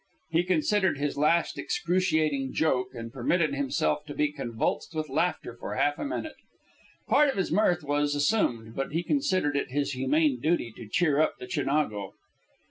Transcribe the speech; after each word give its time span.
He 0.31 0.41
considered 0.43 0.97
this 0.97 1.15
last 1.15 1.59
an 1.59 1.63
excruciating 1.63 2.53
joke, 2.53 2.87
and 2.95 3.13
permitted 3.13 3.53
himself 3.53 4.03
to 4.05 4.15
be 4.15 4.31
convulsed 4.31 4.95
with 4.95 5.09
laughter 5.11 5.55
for 5.59 5.75
half 5.75 5.99
a 5.99 6.03
minute. 6.05 6.37
Part 7.07 7.29
of 7.29 7.35
his 7.37 7.51
mirth 7.51 7.83
was 7.83 8.15
assumed, 8.15 8.75
but 8.75 8.93
he 8.93 9.03
considered 9.03 9.55
it 9.55 9.69
his 9.69 9.91
humane 9.91 10.39
duty 10.39 10.73
to 10.75 10.87
cheer 10.89 11.19
up 11.21 11.37
the 11.37 11.45
Chinago. 11.45 12.15